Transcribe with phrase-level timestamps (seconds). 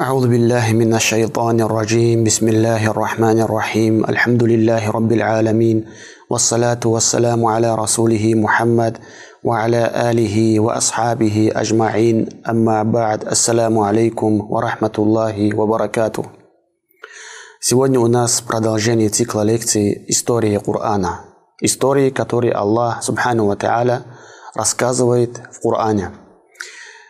[0.00, 5.84] أعوذ بالله من الشيطان الرجيم بسم الله الرحمن الرحيم الحمد لله رب العالمين
[6.30, 8.98] والصلاة والسلام على رسوله محمد
[9.44, 12.16] وعلى آله وأصحابه أجمعين
[12.48, 16.24] أما بعد السلام عليكم ورحمة الله وبركاته
[17.60, 21.28] Сегодня у нас продолжение цикла лекций «История Корана».
[21.60, 24.04] Истории, которые Аллах, Субхану Ва Та'аля,
[24.54, 26.10] рассказывает в Коране.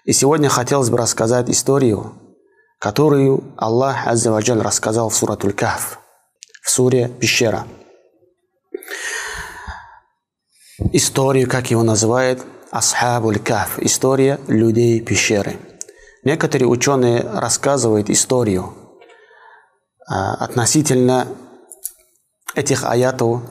[0.04, 2.14] И сегодня хотелось бы рассказать историю,
[2.79, 5.99] которую Аллах Аззаваджаль рассказал в Суратуль Кахф,
[6.61, 7.65] в суре «Пещера».
[10.91, 15.57] Историю, как его называют, Асхабуль Кахф, история людей пещеры.
[16.23, 18.73] Некоторые ученые рассказывают историю–
[20.07, 21.27] а, относительно
[22.53, 23.41] этих аятов,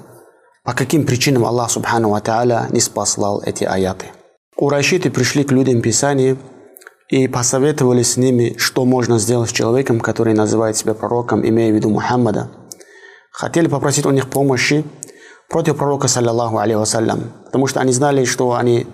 [0.63, 2.17] по каким причинам Аллах Субхану
[2.71, 4.07] не спаслал эти аяты.
[4.57, 6.37] Курайшиты пришли к людям Писания
[7.15, 11.77] и посоветовали с ними, что можно сделать с человеком, который называет себя пророком, имея в
[11.77, 12.51] виду Мухаммада.
[13.31, 14.85] Хотели попросить у них помощи
[15.49, 18.89] против пророка, саллиллаху алейхи вассалям, потому что они знали, что они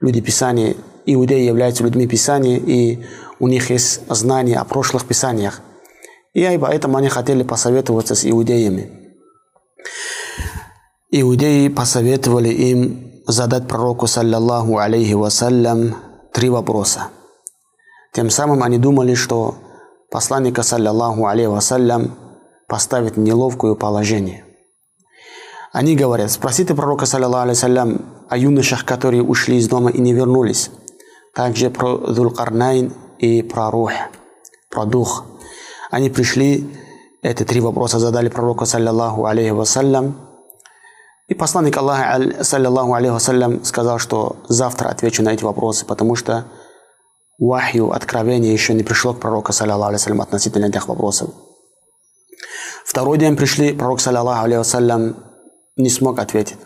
[0.00, 0.74] люди Писания,
[1.06, 3.04] иудеи являются людьми Писания, и
[3.38, 5.60] у них есть знания о прошлых Писаниях–
[6.34, 8.90] и поэтому они хотели посоветоваться с иудеями.
[11.10, 15.94] Иудеи посоветовали им задать пророку, саллаллаху алейхи вассалям,
[16.32, 17.08] три вопроса.
[18.12, 19.56] Тем самым они думали, что
[20.10, 22.16] посланника, саллаллаху алейхи вассалям,
[22.68, 24.44] поставит в неловкое положение.
[25.72, 30.12] Они говорят, спросите пророка, саллаллаху алейхи вассалям, о юношах, которые ушли из дома и не
[30.12, 30.70] вернулись.
[31.34, 33.92] Также про Дулкарнайн и про Рух,
[34.70, 35.24] про дух–
[35.92, 36.66] они пришли,
[37.20, 40.16] эти три вопроса задали пророку, саллиллаху алейхи вассалям.
[41.28, 46.46] И посланник Аллаха, саллиллаху алейхи вассалям, сказал, что завтра отвечу на эти вопросы, потому что
[47.48, 51.30] вахью, откровение еще не пришло к пророку, саллиллаху алейхи относительно этих вопросов.
[52.84, 55.14] Второй день пришли, пророк, саллиллаху алейхи
[55.76, 56.58] не смог ответить.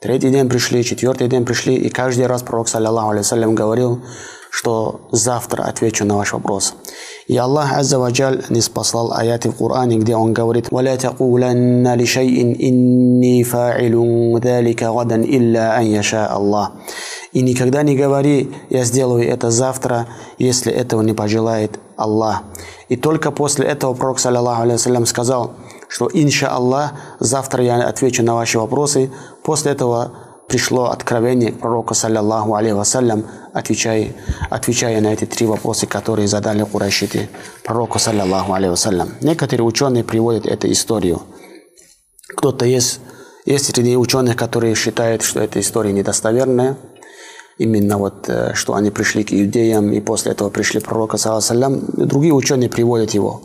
[0.00, 4.02] Третий день пришли, четвертый день пришли, и каждый раз пророк, саллиллаху алейхи говорил,
[4.55, 6.73] что завтра отвечу на ваш вопрос.
[7.27, 12.57] И Аллах Азза Ваджаль не спаслал аяты в Коране, где Он говорит «وَلَا تَقُولَنَّ لِشَيْءٍ
[12.59, 13.95] إِنِّي فَاعِلٌ
[14.41, 16.67] ذَلِكَ غَدًا إِلَّا أَنْ يَشَاءَ اللَّهِ
[17.31, 20.07] И никогда не говори «я сделаю это завтра,
[20.37, 22.43] если этого не пожелает Аллах».
[22.89, 25.53] И только после этого Пророк, саллиллаху алейhi сказал,
[25.87, 29.09] что «Инша Аллах, завтра я отвечу на ваши вопросы».
[29.43, 30.11] После этого
[30.48, 34.12] пришло откровение к пророку, саллиллаху алейхи вассалям, отвечая,
[34.50, 37.28] отвечая на эти три вопроса, которые задали курайшиты
[37.64, 39.10] пророку, саллиллаху алейхи вассалям.
[39.20, 41.22] Некоторые ученые приводят эту историю.
[42.36, 43.00] Кто-то есть,
[43.44, 46.76] есть среди ученых, которые считают, что эта история недостоверная,
[47.58, 51.80] именно вот, э, что они пришли к иудеям и после этого пришли к пророку, саллиллаху
[51.96, 53.42] Другие ученые приводят его.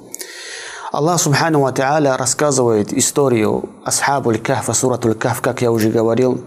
[0.92, 6.42] Аллах Субхану Ва Та'аля рассказывает историю Асхабуль Кахфа, Суратуль Кахф, как я уже говорил,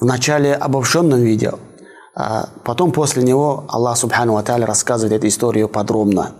[0.00, 1.52] в начале обобщенном виде,
[2.14, 6.32] а потом после него Аллах Субхану Ва рассказывает эту историю подробно.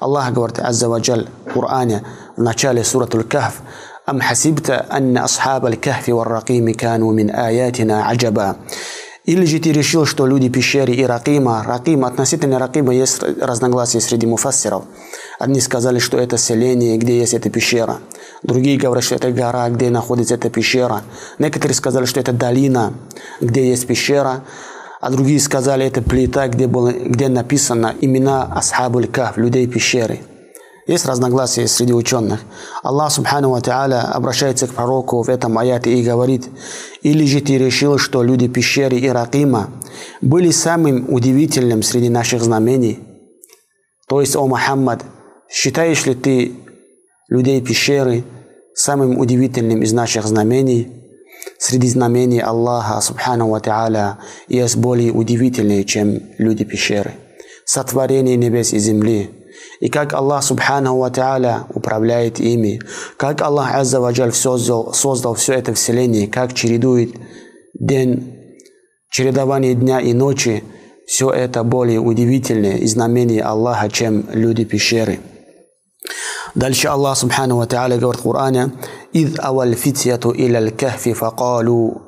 [0.00, 2.04] Аллах говорит Азза Ваджаль в Коране
[2.36, 3.60] в начале Суратуль Кахф
[4.04, 8.56] «Ам хасибта анна асхаб аль-кахфи вар-ракими кану мин аятина аджаба».
[9.26, 14.24] Или же ты решил, что люди пещеры и Ракима, Раким, относительно Ракима есть разногласия среди
[14.24, 14.84] муфассиров.
[15.40, 17.98] Одни сказали, что это селение, где есть эта пещера.
[18.44, 21.02] Другие говорят, что это гора, где находится эта пещера.
[21.40, 22.94] Некоторые сказали, что это долина,
[23.40, 24.44] где есть пещера.
[25.00, 30.20] А другие сказали, это плита, где, было, где написано имена Асхабуль Каф, людей пещеры.
[30.86, 32.40] Есть разногласия среди ученых.
[32.84, 33.60] Аллах Субхану Ва
[34.14, 36.48] обращается к пророку в этом аяте и говорит,
[37.02, 39.70] «Или же ты решил, что люди пещеры и Ракима
[40.20, 43.00] были самым удивительным среди наших знамений?»
[44.08, 45.02] То есть, о Мухаммад,
[45.50, 46.52] считаешь ли ты
[47.28, 48.22] людей пещеры
[48.74, 50.92] самым удивительным из наших знамений?
[51.58, 57.14] Среди знамений Аллаха Субхану Ва Та'аля есть более удивительные, чем люди пещеры.
[57.64, 59.30] Сотворение небес и земли–
[59.80, 62.80] и как Аллах Субхану Ва Тааля управляет ими,
[63.16, 67.14] как Аллах Азза Ваджаль создал, создал все это вселение, как чередует
[67.74, 68.56] день,
[69.10, 70.64] чередование дня и ночи,
[71.06, 75.20] все это более удивительное и знамение Аллаха, чем люди пещеры.
[76.54, 78.72] Дальше Аллах Субхану Ва Тааля говорит в Коране
[79.12, 82.02] «Ид авал фитьяту иля кахфи факалу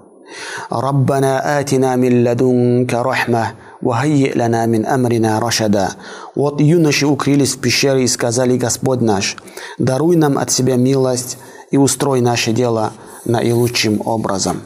[0.70, 3.48] Раббана атина мин ладунка рахмах»
[3.81, 5.89] وهيئ لنا من أمرنا رشدا
[6.35, 9.37] Вот юноши укрылись в пещере и сказали, Господь наш,
[9.77, 11.37] даруй нам от Себя милость
[11.69, 12.93] и устрой наше дело
[13.25, 14.61] наилучшим образом.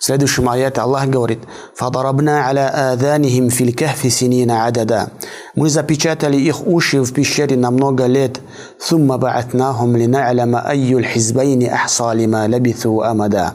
[0.00, 1.40] В следующем аяте Аллах говорит,
[1.74, 5.10] «Фадарабна аля аданихим фил кахфи синина адада».
[5.54, 8.40] Мы запечатали их уши в пещере на много лет.
[8.80, 13.52] «Thumма ба'атнахум линa'ляма айюл хизбайни ахса лима лабитhu амада».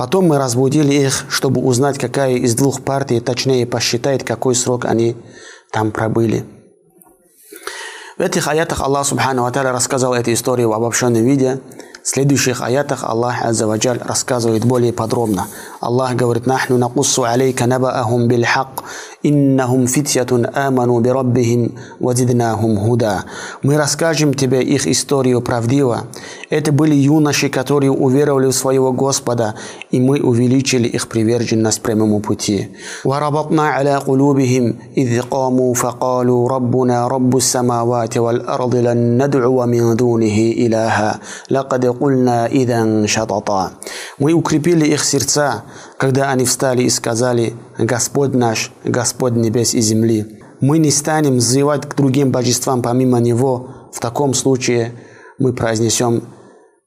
[0.00, 5.14] Потом мы разбудили их, чтобы узнать, какая из двух партий точнее посчитает, какой срок они
[5.70, 6.46] там пробыли.
[8.16, 11.60] В этих аятах Аллах Субхану Ва рассказал эту историю в обобщенном виде–
[12.03, 15.47] в следующих аятах Аллах Аззаваджаль рассказывает более подробно.
[15.79, 18.83] Аллах говорит, «Нахну накуссу алейка набаахум бильхак,
[19.23, 23.25] иннахум фитьятун аману бираббихим вазиднахум худа».
[23.63, 26.05] Мы расскажем тебе их историю правдиво.
[26.51, 29.55] Это были юноши, которые уверовали в своего Господа,
[29.89, 32.69] и мы увеличили их приверженность прямому пути.
[33.03, 41.19] «Варабатна аля кулубихим, إذ قاموا فقالوا ربنا رب السماوات والأرض لن ندعو من دونه إلها
[41.51, 43.71] لقد قلنا إذا شططا
[44.19, 45.63] Мы укрепили их сердца,
[45.97, 50.41] когда они встали и сказали «Господь наш, Господь небес и земли».
[50.61, 53.89] Мы не станем взывать к другим божествам помимо Него.
[53.93, 54.93] В таком случае
[55.37, 56.23] мы произнесем,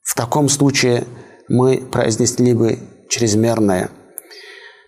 [0.03, 1.05] в таком случае
[1.49, 2.79] мы произнесли бы
[3.09, 3.91] чрезмерное.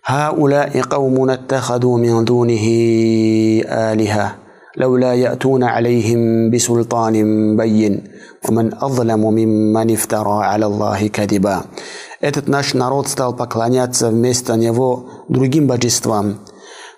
[0.04, 2.66] هؤلاء قوم اتخذوا من دونه
[3.66, 4.37] آلهة
[4.76, 7.14] لولا يأتون عليهم بسلطان
[7.56, 8.04] بين
[8.48, 11.64] ومن أظلم ممن افترى على الله كذبا
[12.20, 16.40] Этот наш народ стал поклоняться вместо него другим божествам.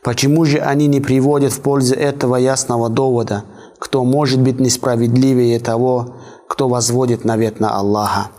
[0.03, 3.45] Почему же они не приводят в пользу этого ясного довода?
[3.79, 6.15] Кто может быть несправедливее того,
[6.49, 8.31] кто возводит навет на Аллаха?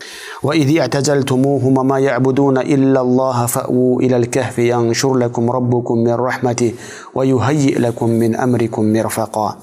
[0.43, 6.73] وإذ اعتزلتموهم ما يعبدون إلا الله فأووا إلى الكهف ينشر لكم ربكم من رحمته
[7.15, 9.55] ويهيئ لكم من أمركم مرفقا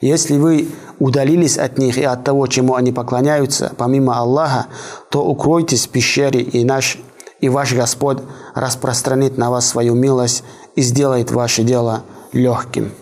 [0.00, 0.68] Если вы
[0.98, 4.66] удалились от них и от того, чему они поклоняются, помимо Аллаха,
[5.08, 6.98] то укройтесь в пещере, и, наш,
[7.40, 8.18] и ваш Господь
[8.54, 10.44] распространит на вас свою милость
[10.76, 12.02] и сделает ваше дело
[12.32, 12.92] легким.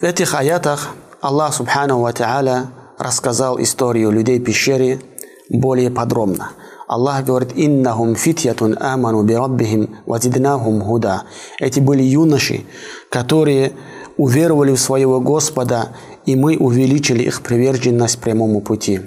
[0.00, 0.88] В этих аятах
[1.23, 2.65] Аллах Субхану Ва Та'аля
[2.99, 4.99] рассказал историю людей пещеры
[5.47, 6.51] более подробно.
[6.85, 11.23] Аллах говорит, «Иннахум фитьятун аману бираббихим вазиднахум худа».
[11.61, 12.65] Эти были юноши,
[13.09, 13.71] которые
[14.17, 18.99] уверовали в своего Господа, и мы увеличили их приверженность прямому пути.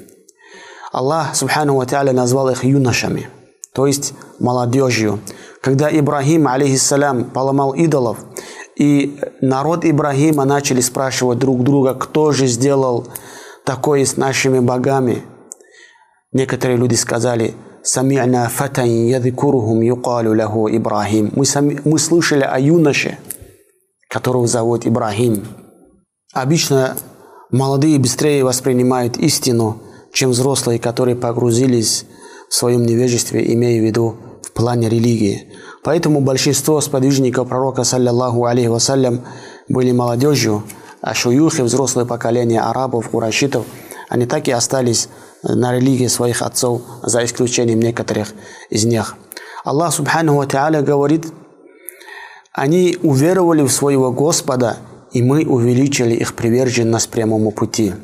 [0.92, 3.28] Аллах, субхану ва назвал их юношами,
[3.74, 5.20] то есть молодежью.
[5.60, 8.24] Когда Ибрахим, алейхиссалям, поломал идолов,
[8.76, 13.08] и народ Ибрахима начали спрашивать друг друга, кто же сделал
[13.64, 15.22] такое с нашими богами.
[16.32, 21.32] Некоторые люди сказали, «Сами'на фатан ядикурухум юкалу лаху Ибрахим».
[21.34, 23.18] Мы, сами, мы слышали о юноше,
[24.10, 25.46] которого зовут Ибрахим.
[26.34, 26.96] Обычно
[27.50, 29.80] молодые быстрее воспринимают истину,
[30.12, 32.04] чем взрослые, которые погрузились
[32.50, 35.52] в своем невежестве, имея в виду в плане религии.
[35.86, 39.20] Поэтому большинство сподвижников пророка, саллиллаху алейхи вассалям,
[39.68, 40.64] были молодежью,
[41.00, 43.64] а шуюхи, взрослое поколение арабов, курашитов,
[44.08, 45.08] они так и остались
[45.44, 48.32] на религии своих отцов, за исключением некоторых
[48.68, 49.14] из них.
[49.64, 50.46] Аллах Субхану Ва
[50.82, 51.26] говорит,
[52.50, 54.78] они уверовали в своего Господа,
[55.12, 57.94] и мы увеличили их приверженность прямому пути.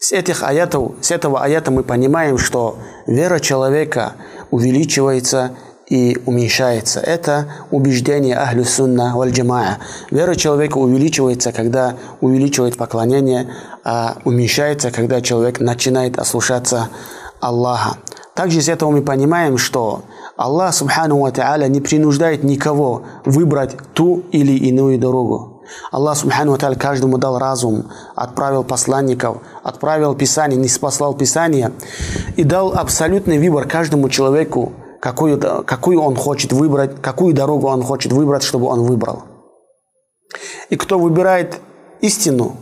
[0.00, 4.14] С этих аятов, с этого аята мы понимаем, что вера человека
[4.50, 5.56] увеличивается
[5.88, 7.00] и уменьшается.
[7.00, 9.78] Это убеждение Ахлю Сунна валь Джамаа.
[10.10, 13.48] Вера человека увеличивается, когда увеличивает поклонение,
[13.84, 16.88] а уменьшается, когда человек начинает ослушаться
[17.40, 17.98] Аллаха.
[18.34, 20.02] Также из этого мы понимаем, что
[20.36, 25.62] Аллах Субхану Ва Та'аля не принуждает никого выбрать ту или иную дорогу.
[25.90, 31.72] Аллах Субхану Ва Та'аля каждому дал разум, отправил посланников, отправил Писание, не спаслал Писание
[32.36, 34.74] и дал абсолютный выбор каждому человеку,
[35.06, 39.22] какую, какую он хочет выбрать, какую дорогу он хочет выбрать, чтобы он выбрал.
[40.68, 41.60] И кто выбирает
[42.00, 42.56] истину,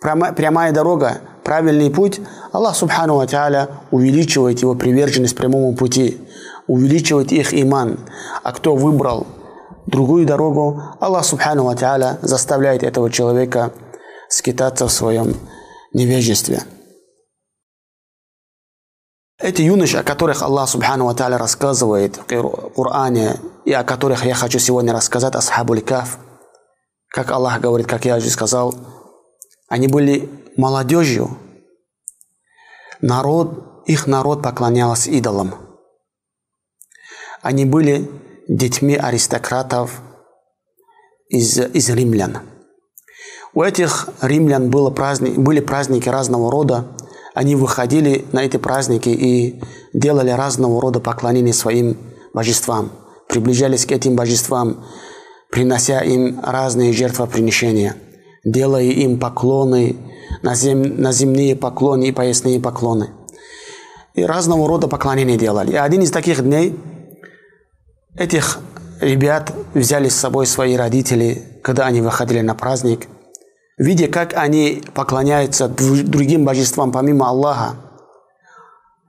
[0.00, 2.22] прямая, прямая дорога, правильный путь,
[2.52, 6.18] Аллах Субхану Ва Та'аля увеличивает его приверженность прямому пути,
[6.66, 7.98] увеличивает их иман.
[8.42, 9.26] А кто выбрал
[9.84, 13.72] другую дорогу, Аллах Субхану Ва Та'аля заставляет этого человека
[14.30, 15.34] скитаться в своем
[15.92, 16.62] невежестве.
[19.40, 24.34] Эти юноши, о которых Аллах Субхану Ва Та'аля рассказывает в Коране, и о которых я
[24.34, 26.18] хочу сегодня рассказать, Асхабуль Каф,
[27.08, 28.74] как Аллах говорит, как я уже сказал,
[29.68, 31.38] они были молодежью.
[33.00, 35.54] Народ, их народ поклонялся идолам.
[37.40, 38.10] Они были
[38.48, 40.02] детьми аристократов
[41.28, 42.40] из, из римлян.
[43.54, 46.88] У этих римлян было праздник, были праздники разного рода,
[47.38, 51.96] они выходили на эти праздники и делали разного рода поклонения своим
[52.34, 52.90] божествам.
[53.28, 54.84] приближались к этим божествам,
[55.48, 57.94] принося им разные жертвоприношения,
[58.44, 59.94] делая им поклоны,
[60.42, 63.10] на, зем, на земные поклоны и поясные поклоны.
[64.14, 65.74] И разного рода поклонения делали.
[65.74, 66.76] И один из таких дней
[68.16, 68.58] этих
[69.00, 73.06] ребят взяли с собой свои родители, когда они выходили на праздник,
[73.78, 77.76] видя, как они поклоняются другим божествам помимо Аллаха,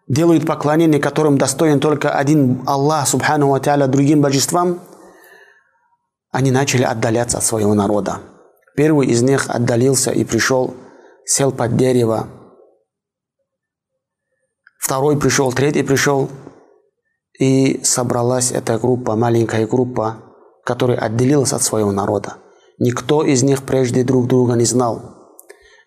[0.07, 4.79] делают поклонение, которым достоин только один Аллах, субхану ва другим божествам,
[6.31, 8.19] они начали отдаляться от своего народа.
[8.75, 10.75] Первый из них отдалился и пришел,
[11.25, 12.27] сел под дерево.
[14.79, 16.29] Второй пришел, третий пришел.
[17.39, 20.17] И собралась эта группа, маленькая группа,
[20.65, 22.35] которая отделилась от своего народа.
[22.79, 25.01] Никто из них прежде друг друга не знал.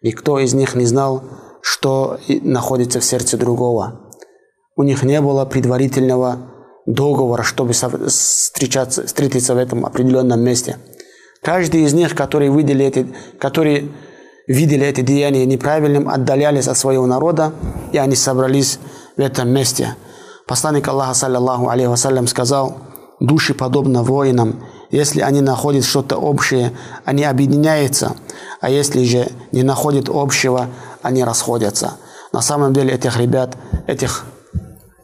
[0.02, 1.22] Никто из них не знал,
[1.62, 4.11] что находится в сердце другого.
[4.76, 6.38] У них не было предварительного
[6.87, 10.78] договора, чтобы встречаться, встретиться в этом определенном месте.
[11.42, 13.06] Каждый из них, которые видели эти,
[13.38, 13.88] которые
[14.46, 17.52] видели это деяние неправильным, отдалялись от своего народа,
[17.92, 18.78] и они собрались
[19.16, 19.96] в этом месте.
[20.46, 22.76] Посланник Аллаха, саллиллаху алейхи вассалям, сказал,
[23.20, 28.14] души подобно воинам, если они находят что-то общее, они объединяются,
[28.61, 30.68] а если же не находят общего,
[31.00, 31.96] они расходятся.
[32.30, 33.56] На самом деле этих ребят,
[33.87, 34.25] этих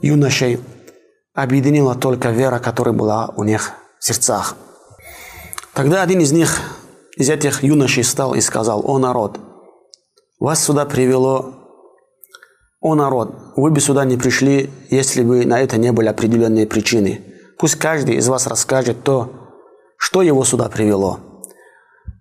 [0.02, 0.60] юношей
[1.34, 4.56] объединила только вера, которая была у них в сердцах.
[5.72, 6.60] Тогда один из них,
[7.16, 9.40] из этих юношей стал и сказал, «О народ,
[10.38, 11.54] вас сюда привело,
[12.82, 17.22] о народ, вы бы сюда не пришли, если бы на это не были определенные причины.
[17.58, 19.37] Пусть каждый из вас расскажет то,
[19.98, 21.20] что его сюда привело».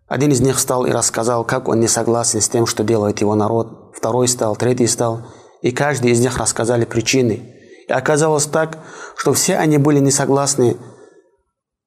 [0.09, 3.35] Один из них встал и рассказал, как он не согласен с тем, что делает его
[3.35, 3.93] народ.
[3.95, 5.21] Второй стал, третий стал.
[5.61, 7.53] И каждый из них рассказали причины–
[7.87, 8.79] и оказалось так,
[9.15, 10.77] что все они были не согласны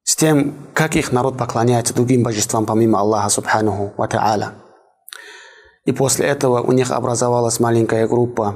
[0.03, 4.49] с тем, как их народ поклоняется другим божествам помимо Аллаха Субханаху Ва Та'аля.
[5.85, 8.55] И после этого у них образовалась маленькая группа.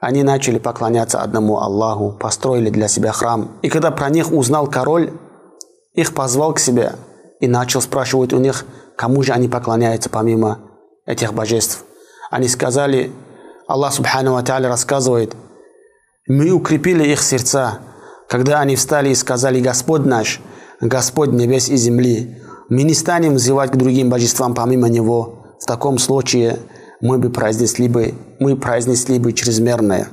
[0.00, 3.58] Они начали поклоняться одному Аллаху, построили для себя храм.
[3.62, 5.12] И когда про них узнал король,
[6.00, 6.92] их позвал к себе
[7.40, 8.64] и начал спрашивать у них,
[8.96, 10.58] кому же они поклоняются помимо
[11.06, 11.84] этих божеств.
[12.30, 13.12] Они сказали,
[13.66, 15.34] Аллах Субхану Ва рассказывает–
[16.28, 17.78] мы укрепили их сердца,
[18.28, 20.42] когда они встали и сказали «Господь наш,
[20.78, 25.46] Господь небес и земли, мы не станем взывать к другим божествам помимо Него.
[25.58, 26.58] В таком случае
[27.00, 30.08] мы бы произнесли бы, мы произнесли бы чрезмерное».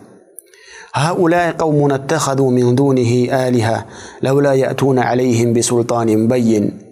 [0.94, 3.84] هؤلاء قوم اتخذوا من دونه آلهة
[4.22, 6.82] لولا يأتون عليهم بسلطان بين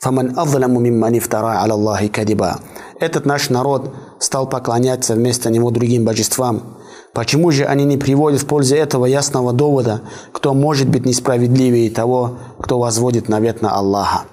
[0.00, 2.58] فمن أظلم ممن افترى على الله كذبا
[3.00, 6.74] Этот наш народ стал поклоняться вместо него другим божествам,
[7.14, 10.00] Почему же они не приводят в пользу этого ясного довода,
[10.32, 14.24] кто может быть несправедливее того, кто возводит навет на Аллаха?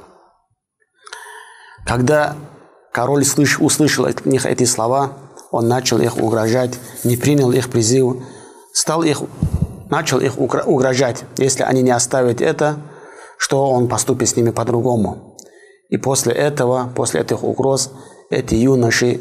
[1.86, 2.36] Когда
[2.92, 5.14] король слыш, услышал от них эти слова,
[5.52, 8.18] он начал их угрожать, не принял их призыв,
[8.77, 9.23] стал их,
[9.89, 12.77] начал их угрожать, если они не оставят это,
[13.39, 15.39] что он поступит с ними по-другому.
[15.89, 17.91] И после этого, после этих угроз,
[18.29, 19.21] эти юноши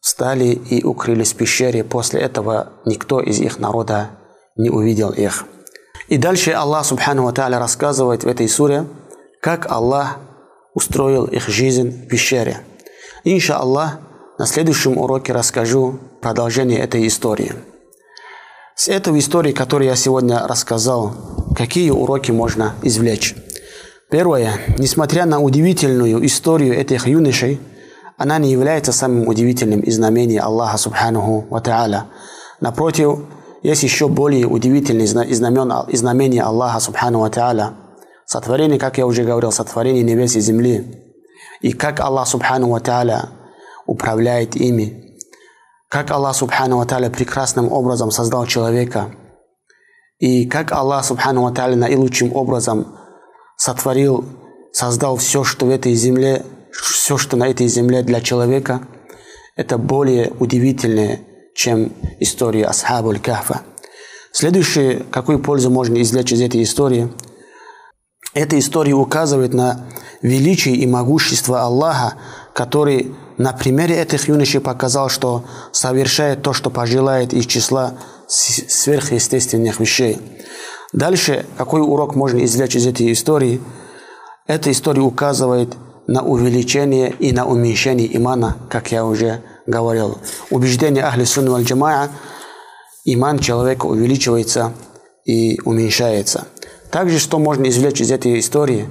[0.00, 1.82] встали и укрылись в пещере.
[1.82, 4.10] После этого никто из их народа
[4.56, 5.46] не увидел их.
[6.06, 8.86] И дальше Аллах Субхану Тааля рассказывает в этой суре,
[9.40, 10.18] как Аллах
[10.74, 12.60] устроил их жизнь в пещере.
[13.24, 13.98] Инша Аллах,
[14.38, 17.54] на следующем уроке расскажу продолжение этой истории.
[18.80, 21.12] С этой истории, которую я сегодня рассказал,
[21.54, 23.34] какие уроки можно извлечь?
[24.10, 24.52] Первое.
[24.78, 27.60] Несмотря на удивительную историю этих юношей,
[28.16, 32.04] она не является самым удивительным из знамений Аллаха Субханаху Ва Та'аля.
[32.60, 33.18] Напротив,
[33.62, 37.74] есть еще более удивительные знамения Аллаха Субхану Ва Та'аля.
[38.24, 41.04] Сотворение, как я уже говорил, сотворение небес и земли.
[41.60, 43.28] И как Аллах Субхану Ва Та'аля
[43.84, 45.09] управляет ими.
[45.90, 49.10] Как Аллах Субхану Ва прекрасным образом создал человека.
[50.20, 52.96] И как Аллах Субхану Ва наилучшим образом
[53.56, 54.24] сотворил,
[54.72, 58.82] создал все, что в этой земле все, что на этой земле для человека,
[59.56, 61.22] это более удивительное,
[61.56, 63.62] чем история Асхабуль Кахфа.
[64.30, 67.12] Следующее, какую пользу можно извлечь из этой истории?
[68.32, 69.88] Эта история указывает на
[70.22, 72.14] величие и могущество Аллаха,
[72.54, 77.94] который на примере этих юношей показал, что совершает то, что пожелает из числа
[78.28, 80.18] сверхъестественных вещей.
[80.92, 83.62] Дальше, какой урок можно извлечь из этой истории?
[84.46, 85.74] Эта история указывает
[86.06, 90.18] на увеличение и на уменьшение имана, как я уже говорил.
[90.50, 91.64] Убеждение Ахли Сунны валь
[93.06, 94.74] иман человека увеличивается
[95.24, 96.46] и уменьшается.
[96.90, 98.86] Также, что можно извлечь из этой истории?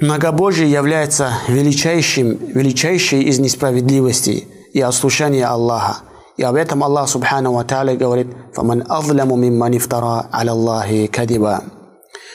[0.00, 6.02] Многобожие является величайшим, величайшей из несправедливостей и ослушания Аллаха.
[6.36, 11.64] И об этом Аллах Субхану Ва Та'аля говорит «Фаман азламу мимман ифтара аля Аллахи кадиба».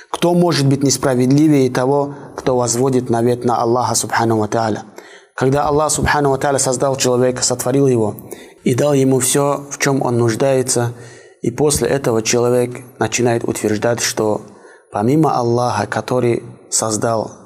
[0.09, 4.79] Кто может быть несправедливее того, кто возводит навет на Аллаха Субхану Ва Та'аля?
[5.35, 8.15] Когда Аллах Субхану Ва Та'аля создал человека, сотворил его
[8.63, 10.93] и дал ему все, в чем он нуждается,
[11.43, 14.41] и после этого человек начинает утверждать, что
[14.91, 16.41] помимо Аллаха, который
[16.71, 17.40] создал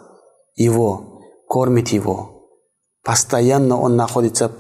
[0.56, 2.50] его, кормит его,
[3.04, 4.52] постоянно он находится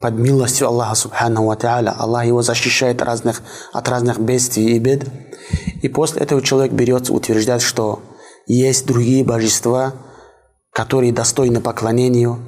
[0.00, 1.94] под милостью Аллаха Субхану Та'аля.
[1.96, 5.08] Аллах его защищает разных, от разных бедствий и бед.
[5.80, 8.02] И после этого человек берется утверждать, что
[8.46, 9.94] есть другие божества,
[10.72, 12.40] которые достойны поклонению,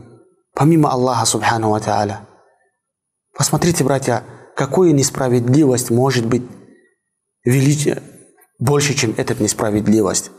[0.52, 2.26] помимо Аллаха Субхану Та'аля.
[3.36, 4.24] Посмотрите, братья,
[4.56, 6.42] какую несправедливость может быть
[7.44, 8.02] величие,
[8.58, 10.30] больше, чем эта несправедливость.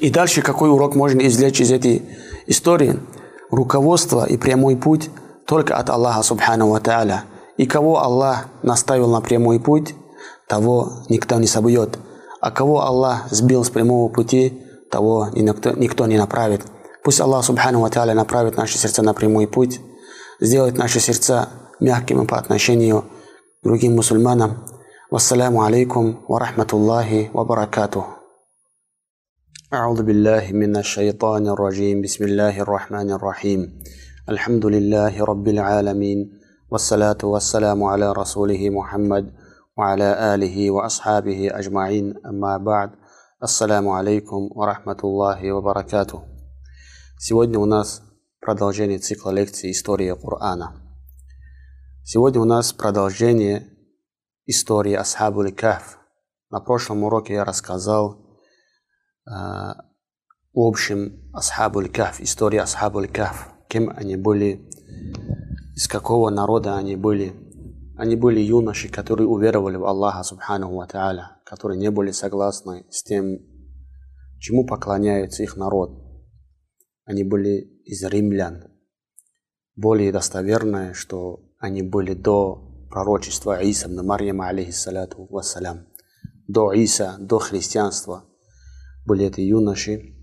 [0.00, 2.02] И дальше какой урок можно извлечь из этой
[2.46, 2.98] истории?
[3.50, 5.10] Руководство и прямой путь–
[5.48, 7.20] только от Аллаха Субхану Ва Та'аля.
[7.56, 9.94] И кого Аллах наставил на прямой путь,
[10.46, 11.98] того никто не собьет.
[12.40, 16.62] А кого Аллах сбил с прямого пути, того никто, никто не направит.
[17.02, 19.80] Пусть Аллах Субхану Ва Та'аля направит наши сердца на прямой путь,
[20.38, 21.48] сделает наши сердца
[21.80, 23.06] мягкими по отношению
[23.62, 24.66] к другим мусульманам.
[25.10, 28.17] Вассаляму алейкум ва рахматуллахи ва баракатух.
[29.73, 33.81] أعوذ بالله من الشيطان الرجيم بسم الله الرحمن الرحيم
[34.29, 36.19] الحمد لله رب العالمين
[36.69, 39.33] والصلاة والسلام على رسوله محمد
[39.77, 42.89] وعلى آله وأصحابه أجمعين أما بعد
[43.43, 46.21] السلام عليكم ورحمة الله وبركاته
[47.17, 48.03] Сегодня у нас
[48.41, 50.69] продолжение цикла лекций «История Корана».
[52.03, 53.65] Сегодня у нас продолжение
[54.45, 55.97] истории Асхабуль Каф.
[56.51, 58.26] На прошлом уроке я рассказал э,
[59.28, 64.68] в общем Асхабуль Каф, история Асхабуль Каф– кем они были,
[65.76, 67.32] из какого народа они были.
[67.96, 73.02] Они были юноши, которые уверовали в Аллаха Субхану Ва Та'аля, которые не были согласны с
[73.02, 73.38] тем,
[74.38, 75.90] чему поклоняется их народ.
[77.04, 78.70] Они были из римлян.
[79.74, 85.86] Более достоверное, что они были до пророчества Иса на Марьяма, алейхиссалату вассалям.
[86.46, 88.24] До Иса, до христианства
[89.08, 90.14] были эти юноши,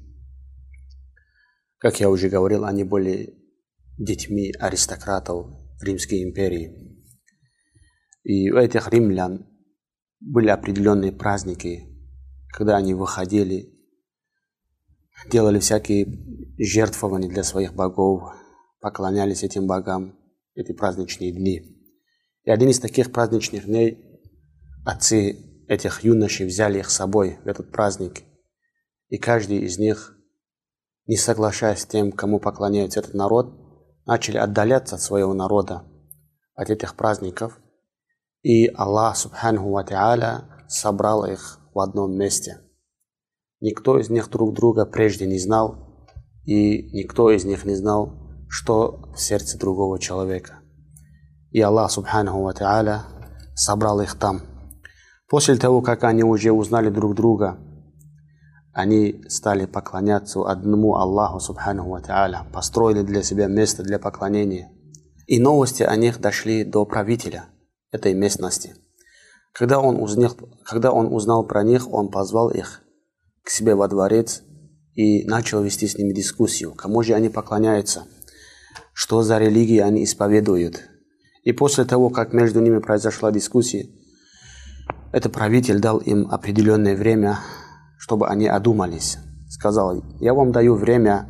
[1.80, 3.36] как я уже говорил, они были
[3.98, 5.48] детьми аристократов
[5.82, 7.04] Римской империи.
[8.24, 9.48] И у этих римлян
[10.20, 11.84] были определенные праздники,
[12.50, 13.74] когда они выходили,
[15.32, 16.08] делали всякие
[16.58, 18.34] жертвования для своих богов,
[18.82, 20.18] поклонялись этим богам
[20.54, 21.84] эти праздничные дни.
[22.44, 24.22] И один из таких праздничных дней
[24.86, 28.24] отцы этих юношей взяли их с собой в этот праздник.
[29.10, 30.16] И каждый из них
[31.08, 33.54] не соглашаясь с тем, кому поклоняется этот народ,
[34.06, 35.84] начали отдаляться от своего народа,
[36.56, 37.60] от этих праздников.
[38.42, 42.62] И Аллах Субхану Ва Та'аля собрал их в одном месте.
[43.62, 46.08] Никто из них друг друга прежде не знал,
[46.44, 48.14] и никто из них не знал,
[48.48, 50.60] что в сердце другого человека.
[51.52, 53.02] И Аллах Субхану Ва Та'аля
[53.56, 54.42] собрал их там.
[55.28, 57.60] После того, как они уже узнали друг друга,
[58.76, 64.70] они стали поклоняться одному Аллаху Субхану Ва построили для себя место для поклонения.
[65.28, 67.46] И новости о них дошли до правителя
[67.92, 68.76] этой местности.
[69.54, 70.36] Когда он, узнал,
[70.66, 72.82] когда он узнал про них, он позвал их
[73.44, 74.44] к себе во дворец
[74.94, 78.04] и начал вести с ними дискуссию, кому же они поклоняются,
[78.92, 80.82] что за религии они исповедуют.
[81.44, 83.88] И после того, как между ними произошла дискуссия,
[85.14, 87.40] этот правитель дал им определенное время
[88.06, 89.18] чтобы они одумались.
[89.50, 91.28] Сказал, я вам даю время,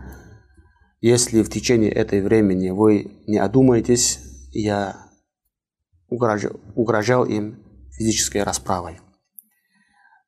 [0.99, 4.19] если в течение этой времени вы не одумаетесь,
[4.51, 4.97] я
[6.09, 8.99] угрожал, угрожал им физической расправой.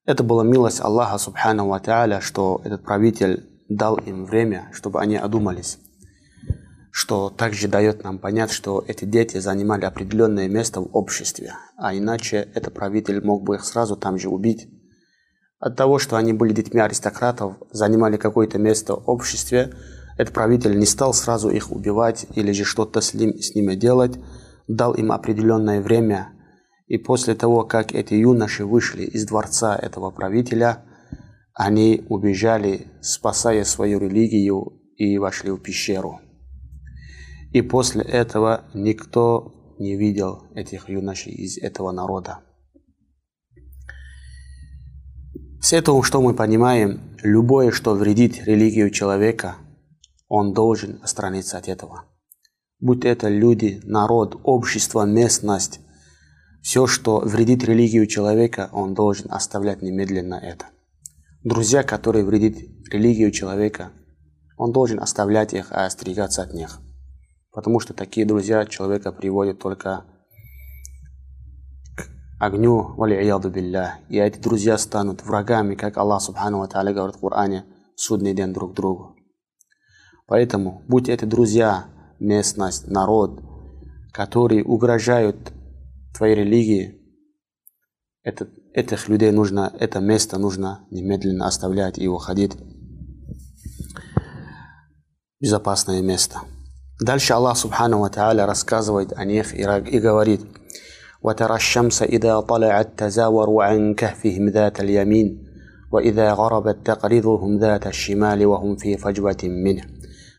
[0.05, 5.79] Это была милость Аллаха Субхану Ва что этот правитель дал им время, чтобы они одумались.
[6.91, 12.47] Что также дает нам понять, что эти дети занимали определенное место в обществе, а иначе
[12.55, 14.69] этот правитель мог бы их сразу там же убить
[15.59, 19.73] от того, что они были детьми аристократов, занимали какое-то место в обществе,
[20.17, 24.17] этот правитель не стал сразу их убивать или же что-то с, ним, с ними делать,
[24.67, 26.29] дал им определенное время.
[26.87, 30.83] И после того, как эти юноши вышли из дворца этого правителя,
[31.53, 36.19] они убежали, спасая свою религию, и вошли в пещеру.
[37.51, 42.39] И после этого никто не видел этих юношей из этого народа.
[45.59, 47.01] С этого что мы понимаем?
[47.23, 49.55] Любое, что вредит религию человека,
[50.27, 52.05] он должен отстраниться от этого.
[52.79, 55.79] Будь это люди, народ, общество, местность,
[56.61, 60.65] все, что вредит религию человека, он должен оставлять немедленно это.
[61.43, 62.57] Друзья, которые вредит
[62.91, 63.91] религию человека,
[64.57, 66.79] он должен оставлять их, а остерегаться от них.
[67.51, 70.05] Потому что такие друзья человека приводят только
[72.39, 73.99] огню, валияду билля.
[74.09, 78.73] И эти друзья станут врагами, как Аллах Субхану Ва говорит в Коране, судный день друг
[78.73, 79.15] другу.
[80.27, 81.85] Поэтому, будь это друзья,
[82.19, 83.41] местность, народ,
[84.11, 85.37] которые угрожают
[86.15, 87.01] твоей религии,
[88.23, 92.63] это, этих людей нужно, это место нужно немедленно оставлять и уходить в
[95.39, 96.41] безопасное место.
[96.99, 98.09] Дальше Аллах Субхану Ва
[98.45, 100.41] рассказывает о них и, и говорит–
[101.22, 105.44] وترى الشمس إذا طلعت تزاور عن كهفهم ذات اليمين
[105.92, 109.82] وإذا غربت تقرضهم ذات الشمال وهم في فجوة منه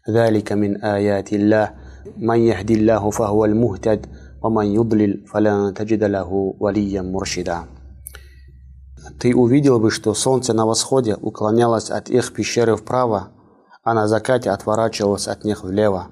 [0.09, 1.71] ذلك من آيات الله
[2.17, 4.05] من يهدي الله فهو المهتد
[4.43, 7.63] ومن يضلل فلن تجد له وليا مرشدا
[9.19, 13.33] Ты увидел бы, что солнце на восходе уклонялось от их пещеры вправо,
[13.83, 16.07] а на закате отворачивалось от них влево.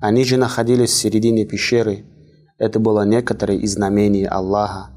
[0.00, 2.12] Они же находились в середине пещеры –
[2.57, 4.89] Это было некоторые из знамений Аллаха.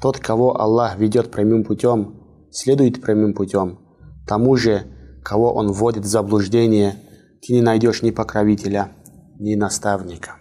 [0.00, 3.78] Тот, кого Аллах ведет прямым путем, следует прямым путем.
[4.26, 4.82] Тому же,
[5.22, 6.96] кого Он вводит в заблуждение,
[7.40, 8.92] ты не найдешь ни покровителя,
[9.38, 10.36] ни наставника.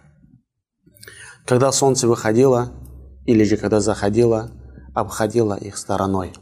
[1.46, 2.72] Когда солнце выходило,
[3.26, 4.52] или же когда заходило,
[4.94, 6.34] обходило их стороной.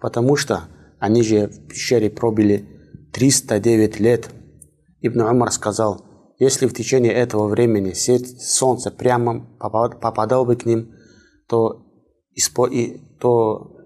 [0.00, 0.64] Потому что
[0.98, 2.68] они же в пещере пробили
[3.12, 4.30] 309 лет.
[5.00, 6.05] Ибн Умар сказал,
[6.38, 10.92] если в течение этого времени свет солнца прямо попадал бы к ним,
[11.48, 11.86] то,
[12.34, 13.76] испо, и, то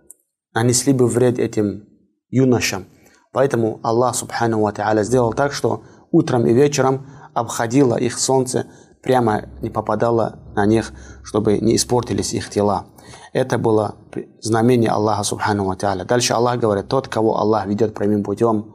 [0.52, 1.84] нанесли бы вред этим
[2.28, 2.86] юношам.
[3.32, 4.72] Поэтому Аллах Субхану Ва
[5.04, 8.66] сделал так, что утром и вечером обходило их солнце,
[9.02, 12.86] прямо не попадало на них, чтобы не испортились их тела.
[13.32, 13.94] Это было
[14.40, 15.76] знамение Аллаха Субхану Ва.
[15.76, 18.74] Дальше Аллах говорит, тот, кого Аллах ведет прямым путем,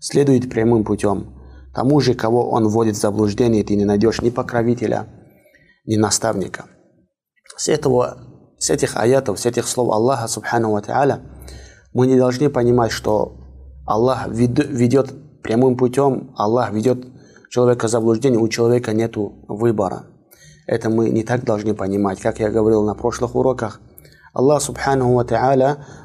[0.00, 1.33] следует прямым путем.
[1.74, 5.08] Тому же, кого он вводит в заблуждение, ты не найдешь ни покровителя,
[5.86, 6.66] ни наставника.
[7.56, 8.18] С, этого,
[8.58, 11.20] с этих аятов, с этих слов Аллаха, Субхану Ва Та'аля,
[11.92, 13.36] мы не должны понимать, что
[13.86, 17.06] Аллах ведет прямым путем, Аллах ведет
[17.50, 20.06] человека в заблуждение, у человека нет выбора.
[20.66, 22.20] Это мы не так должны понимать.
[22.20, 23.80] Как я говорил на прошлых уроках,
[24.34, 25.24] Аллах Субхану Ва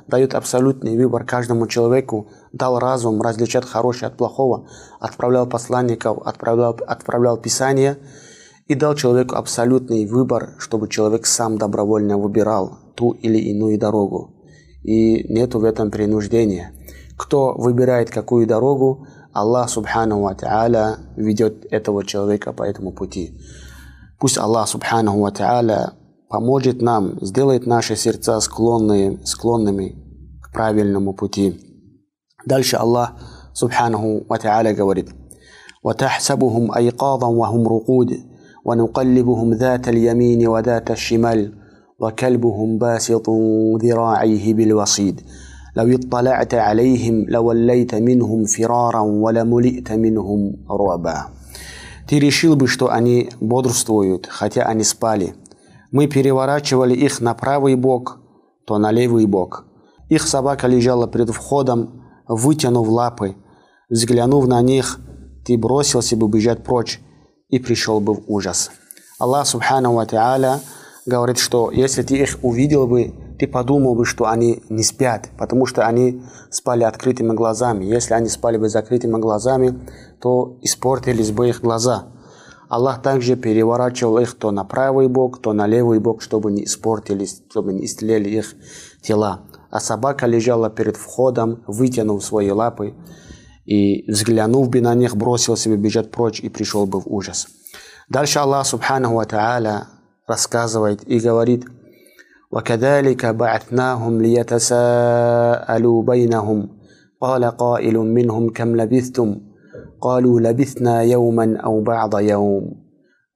[0.07, 4.67] дает абсолютный выбор каждому человеку, дал разум различать хорошее от плохого,
[4.99, 7.97] отправлял посланников, отправлял, отправлял Писание
[8.67, 14.35] и дал человеку абсолютный выбор, чтобы человек сам добровольно выбирал ту или иную дорогу.
[14.83, 16.71] И нету в этом принуждения.
[17.17, 20.35] Кто выбирает какую дорогу, Аллах Субхану Ва
[21.15, 23.41] ведет этого человека по этому пути.
[24.19, 25.31] Пусть Аллах Субхану Ва
[26.28, 29.94] поможет нам, сделает наши сердца склонные, склонными
[30.42, 31.60] к правильному пути.
[32.46, 33.12] Дальше Аллах
[33.52, 35.10] Субханаху Ва Та'аля говорит,
[35.84, 38.20] وتحسبهم أيقاظا وهم رقود
[38.64, 41.52] ونقلبهم ذات اليمين وذات الشمال
[42.00, 43.30] وكلبهم باسط
[43.82, 45.20] ذراعيه بالوصيد
[45.76, 51.24] لو اطلعت عليهم لوليت منهم فرارا ولملئت منهم رعبا
[52.06, 55.44] Ты решил бы, что они бодрствуют, хотя они спали –
[55.91, 58.19] мы переворачивали их на правый бок,
[58.65, 59.65] то на левый бок.
[60.09, 63.35] Их собака лежала перед входом, вытянув лапы.
[63.89, 64.99] Взглянув на них,
[65.45, 66.99] ты бросился бы бежать прочь
[67.49, 68.71] и пришел бы в ужас.
[69.17, 70.59] Аллах Субхану Ва Та'аля
[71.05, 75.65] говорит, что если ты их увидел бы, ты подумал бы, что они не спят, потому
[75.65, 76.21] что они
[76.51, 77.85] спали открытыми глазами.
[77.85, 79.79] Если они спали бы закрытыми глазами,
[80.21, 82.09] то испортились бы их глаза.
[82.68, 87.42] Аллах также переворачивал их то на правый бок, то на левый бок, чтобы не испортились,
[87.50, 88.54] чтобы не истлели их
[89.02, 89.42] тела.
[89.70, 92.94] А собака лежала перед входом, вытянув свои лапы,
[93.64, 97.46] и, взглянув бы на них, бросился бы бежать прочь и пришел бы в ужас.
[98.08, 99.84] Дальше Аллах Субханаху Ва Та'аля
[100.26, 101.64] рассказывает и говорит,
[102.54, 106.68] وكذلك بعثناهم ليتساءلوا بينهم
[107.20, 109.40] قال قائل منهم كم لبثتم
[110.00, 112.84] قالوا لبثنا يوما أو بعض يوم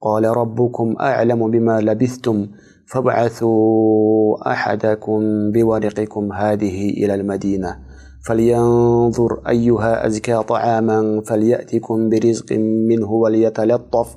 [0.01, 2.47] قال ربكم أعلم بما لبثتم
[2.87, 7.79] فابعثوا أحدكم بورقكم هذه إلى المدينة
[8.27, 12.51] فلينظر أيها أزكى طعاما فليأتكم برزق
[12.89, 14.15] منه وليتلطف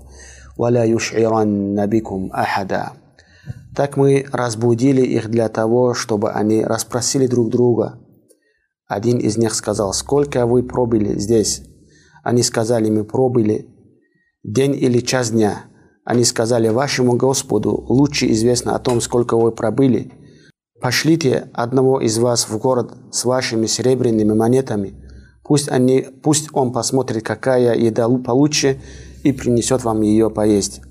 [0.59, 2.87] ولا يشعرن بكم أحدا
[3.75, 7.99] Так мы разбудили их для того, чтобы они расспросили друг друга
[8.87, 11.63] Один из них сказал, сколько вы пробыли здесь?
[12.28, 13.70] Они сказали, мы пробыли
[14.44, 15.68] день или час дня.
[16.04, 20.12] Они сказали, вашему Господу лучше известно о том, сколько вы пробыли.
[20.82, 25.02] Пошлите одного из вас в город с вашими серебряными монетами.
[25.42, 28.82] Пусть, они, пусть он посмотрит, какая еда получше,
[29.24, 30.82] и принесет вам ее поесть.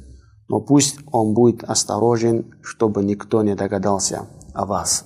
[0.49, 4.23] Но пусть он будет осторожен, чтобы никто не догадался
[4.55, 5.05] о вас.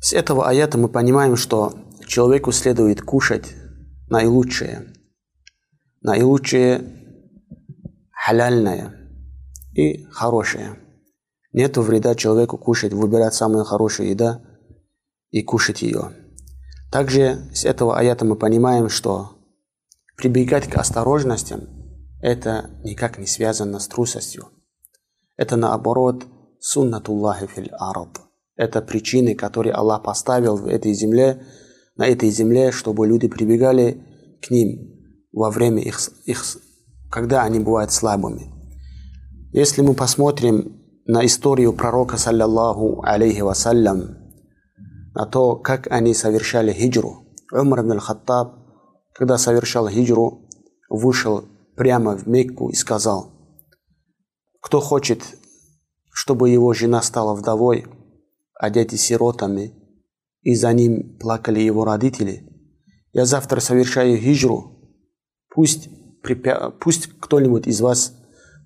[0.00, 1.74] С этого аята мы понимаем, что
[2.12, 3.54] человеку следует кушать
[4.10, 4.92] наилучшее.
[6.02, 6.84] Наилучшее
[8.10, 8.94] халяльное
[9.72, 10.76] и хорошее.
[11.54, 14.42] Нет вреда человеку кушать, выбирать самую хорошую еду
[15.30, 16.12] и кушать ее.
[16.90, 19.30] Также с этого аята мы понимаем, что
[20.18, 21.62] прибегать к осторожностям–
[22.20, 24.48] это никак не связано с трусостью.
[25.36, 26.26] Это наоборот
[26.60, 28.18] суннатуллахи фил араб–
[28.56, 31.42] это причины, которые Аллах поставил в этой земле,
[31.96, 34.02] на этой земле, чтобы люди прибегали
[34.40, 34.92] к ним
[35.32, 36.44] во время их, их
[37.10, 38.52] когда они бывают слабыми.
[39.52, 44.16] Если мы посмотрим на историю пророка, саллаллаху алейхи вассалям,
[45.14, 47.26] на то, как они совершали хиджру.
[47.52, 48.54] Умар ибн аль-Хаттаб,
[49.12, 50.48] когда совершал хиджру,
[50.88, 51.44] вышел
[51.76, 53.30] прямо в Мекку и сказал,
[54.62, 55.22] кто хочет,
[56.12, 57.84] чтобы его жена стала вдовой,
[58.54, 59.74] а дети сиротами,
[60.42, 62.48] и за ним плакали его родители.
[63.12, 64.78] Я завтра совершаю хижру.
[65.54, 65.88] Пусть.
[66.80, 68.14] Пусть кто-нибудь из вас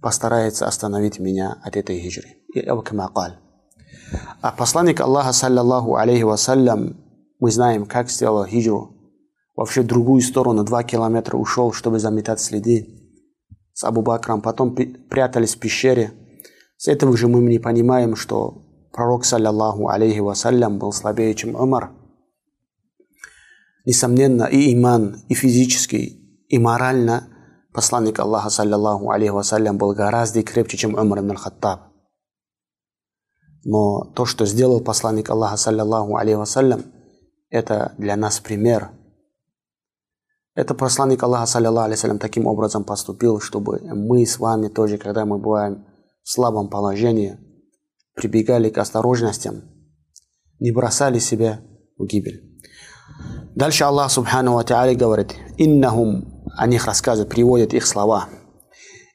[0.02, 2.28] постарается остановить меня от этой хижры.
[4.40, 6.96] А посланник Аллаха, саллаллаху алейхи вассалям,
[7.40, 8.92] мы знаем, как сделал хижру.
[9.56, 12.86] Вообще в другую сторону, два километра ушел, чтобы заметать следы
[13.72, 14.42] с Абу Бакром.
[14.42, 16.12] Потом прятались в пещере.
[16.76, 18.65] С этого же мы не понимаем, что
[18.96, 21.92] пророк, саллаллаху алейхи вассалям, был слабее, чем Умар.
[23.85, 25.98] Несомненно, и иман, и физически,
[26.48, 27.28] и морально
[27.72, 31.92] посланник Аллаха, саллаллаху алейхи вассалям, был гораздо крепче, чем Умар ибн хаттаб
[33.64, 36.82] Но то, что сделал посланник Аллаха, саллаллаху алейхи вассалям,
[37.50, 38.90] это для нас пример.
[40.54, 45.26] Это посланник Аллаха, саллаллаху алейхи вассалям, таким образом поступил, чтобы мы с вами тоже, когда
[45.26, 45.85] мы бываем
[46.22, 47.38] в слабом положении–
[48.16, 49.62] прибегали к осторожностям,
[50.59, 51.61] не бросали себя
[51.98, 52.42] в гибель.
[53.55, 58.29] Дальше Аллах Субхану Ва говорит, «Иннахум», о них рассказы приводят их слова,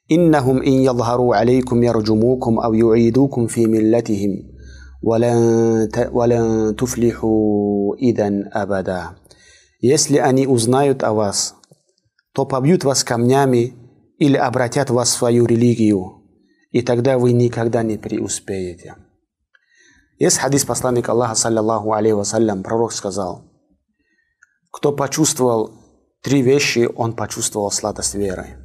[0.08, 4.58] «Иннахум ин ядхару алейкум ярджумукум ав юидукум фи миллатихим,
[5.02, 9.18] валан туфлиху идан абада».
[9.80, 11.56] Если они узнают о вас,
[12.34, 13.74] то побьют вас камнями
[14.20, 16.18] или обратят вас в свою религию–
[16.72, 18.96] и тогда вы никогда не преуспеете.
[20.18, 23.44] Есть хадис посланника Аллаха, саллиллаху алейхи вассалям, пророк сказал,
[24.72, 25.72] кто почувствовал
[26.24, 28.58] три вещи, он почувствовал сладость веры.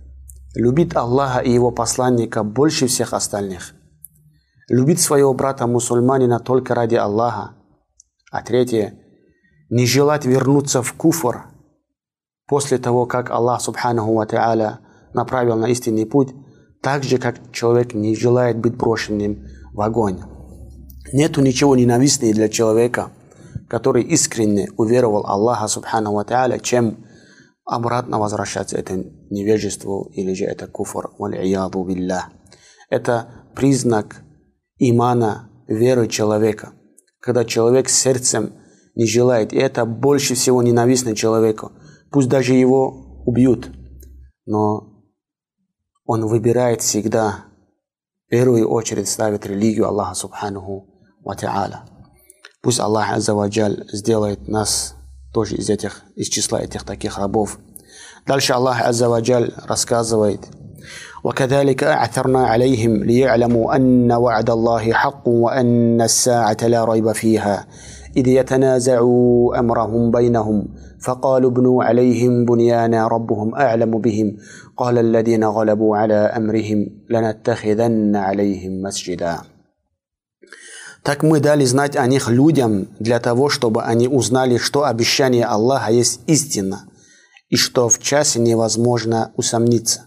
[0.54, 3.74] Любит Аллаха и его посланника больше всех остальных.
[4.68, 7.56] Любит своего брата мусульманина только ради Аллаха.
[8.30, 8.98] А третье,
[9.68, 11.46] не желать вернуться в куфр
[12.46, 14.80] после того, как Аллах, субханаху ва
[15.12, 16.34] направил на истинный путь,
[16.86, 20.20] так же, как человек не желает быть брошенным в огонь.
[21.12, 23.10] Нету ничего ненавистнее для человека,
[23.68, 27.04] который искренне уверовал Аллаха Субхану Ва Та'аля, чем
[27.64, 28.94] обратно возвращаться это
[29.30, 31.10] невежеству или же это куфр.
[31.18, 32.30] биллах.
[32.88, 34.22] Это признак
[34.78, 36.70] имана, веры человека.
[37.18, 38.52] Когда человек сердцем
[38.94, 41.72] не желает, и это больше всего ненавистно человеку.
[42.12, 43.72] Пусть даже его убьют,
[44.44, 44.95] но
[46.05, 47.45] он выбирает всегда,
[48.27, 50.87] в первую очередь ставит религию Аллаха Субханаху
[51.23, 51.81] Ва Та'аля.
[52.61, 54.95] Пусть Аллах Аззаваджаль сделает нас
[55.33, 57.59] тоже из этих, из числа этих таких рабов.
[58.25, 60.47] Дальше Аллах Аззаваджаль рассказывает,
[61.23, 67.67] وكذلك أعثرنا عليهم ليعلموا أن وعد الله حق وأن الساعة لا ريب فيها
[68.17, 70.67] إذ يتنازعوا أمرهم بينهم
[71.01, 74.37] فقالوا ابنوا عليهم بنيانا ربهم أعلم بهم
[74.77, 79.37] قال الذين غلبوا على أمرهم لنتخذن عليهم مسجدا
[81.03, 85.91] Так мы дали знать о них людям для того, чтобы они узнали, что обещание Аллаха
[85.91, 86.83] есть истина,
[87.49, 90.05] и что в часе невозможно усомниться.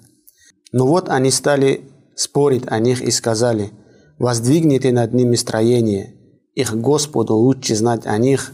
[0.72, 3.72] Но вот они стали спорить о них и сказали,
[4.18, 6.14] воздвигните над ними строение,
[6.54, 8.52] их Господу лучше знать о них,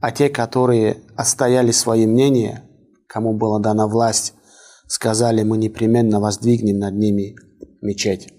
[0.00, 2.62] а те, которые отстояли свои мнения,
[3.08, 4.33] кому была дана власть,
[4.87, 7.35] сказали, мы непременно воздвигнем над ними
[7.81, 8.29] мечеть.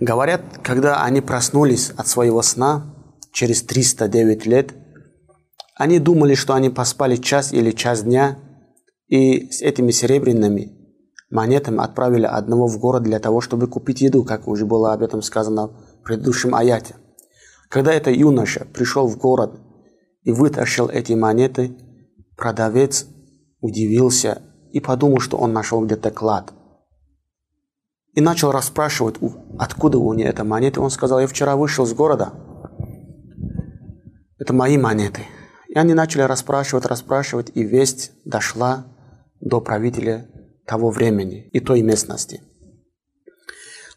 [0.00, 2.94] Говорят, когда они проснулись от своего сна,
[3.32, 4.74] через 309 лет,
[5.76, 8.38] они думали, что они поспали час или час дня,
[9.08, 10.72] и с этими серебряными
[11.30, 15.20] монетами отправили одного в город для того, чтобы купить еду, как уже было об этом
[15.20, 16.94] сказано в предыдущем аяте.
[17.68, 19.60] Когда этот юноша пришел в город
[20.22, 21.76] и вытащил эти монеты,
[22.36, 23.06] продавец
[23.60, 24.42] удивился
[24.74, 26.52] и подумал, что он нашел где-то клад.
[28.14, 29.16] И начал расспрашивать,
[29.56, 30.80] откуда у него эта монета.
[30.80, 32.32] Он сказал, я вчера вышел с города,
[34.36, 35.22] это мои монеты.
[35.68, 38.86] И они начали расспрашивать, расспрашивать, и весть дошла
[39.40, 40.28] до правителя
[40.66, 42.42] того времени и той местности.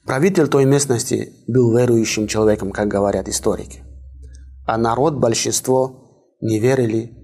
[0.05, 3.83] Правитель той местности был верующим человеком, как говорят историки.
[4.67, 7.17] А народ, большинство, не верили,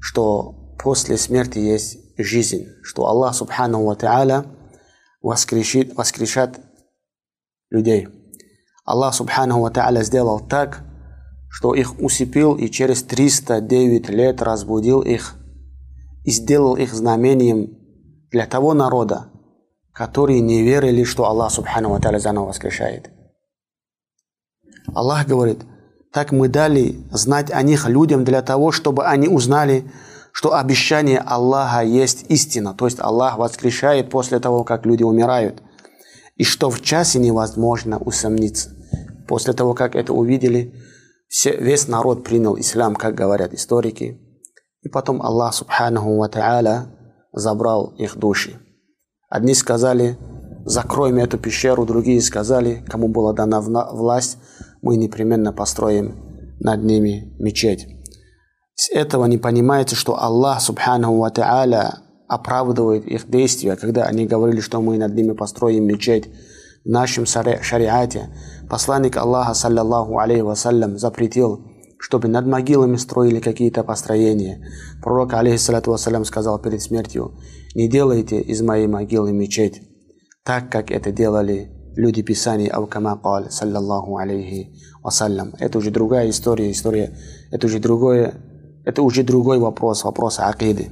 [0.00, 4.46] что после смерти есть жизнь, что Аллах Субхану Ва Та'аля
[5.22, 6.60] воскрешит, воскрешат
[7.70, 8.08] людей.
[8.84, 10.84] Аллах Субхану Ва Та'аля сделал так,
[11.48, 15.34] что их усыпил и через 309 лет разбудил их
[16.24, 17.76] и сделал их знамением
[18.30, 19.26] для того народа,
[19.92, 23.10] которые не верили, что Аллах Субхану Ва заново воскрешает.
[24.94, 25.60] Аллах говорит,
[26.12, 29.90] так мы дали знать о них людям для того, чтобы они узнали,
[30.32, 35.62] что обещание Аллаха есть истина, то есть Аллах воскрешает после того, как люди умирают,
[36.36, 38.70] и что в часе невозможно усомниться.
[39.28, 40.74] После того, как это увидели,
[41.28, 44.20] все, весь народ принял ислам, как говорят историки,
[44.82, 46.86] и потом Аллах Субханаху Ва Та'аля
[47.32, 48.58] забрал их души.
[49.28, 50.18] Одни сказали,
[50.64, 54.38] закроем эту пещеру, другие сказали, кому была дана власть,
[54.82, 57.99] мы непременно построим над ними мечеть.
[58.80, 64.60] С этого не понимается, что Аллах Субханаху Ва Та'аля оправдывает их действия, когда они говорили,
[64.60, 66.30] что мы над ними построим мечеть.
[66.86, 68.30] В нашем шариате
[68.70, 71.60] посланник Аллаха, саллаллаху алейхи вассалям, запретил
[71.98, 74.66] чтобы над могилами строили какие-то построения.
[75.02, 77.38] Пророк, алейхиссалату вассалям, сказал перед смертью,
[77.74, 79.82] «Не делайте из моей могилы мечеть,
[80.42, 85.52] так как это делали люди Писаний Авкама Кал, саллаллаху алейхи вассалям».
[85.58, 87.14] Это уже другая история, история,
[87.50, 88.32] это уже другое,
[88.89, 90.89] это уже другой вопрос, вопрос акиды.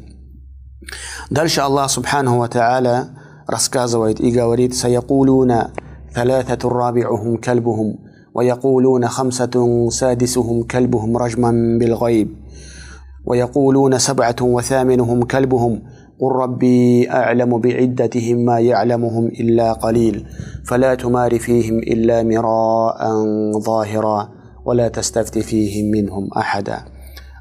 [1.29, 3.07] Дальше Аллах Субханаху Ва Та'аля
[3.47, 5.71] рассказывает и говорит, «Саякулуна
[6.15, 7.95] ثلاثة رابعهم كلبهم
[8.35, 12.29] ويقولون خمسة سادسهم كلبهم رجما بالغيب
[13.25, 15.81] ويقولون سبعة وثامنهم كلبهم
[16.19, 20.25] قل ربي أعلم بعدتهم ما يعلمهم إلا قليل
[20.65, 23.13] فلا تمار فيهم إلا مراء
[23.59, 24.29] ظاهرا
[24.65, 26.77] ولا تستفت فيهم منهم أحدا